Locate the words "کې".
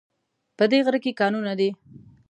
1.03-1.17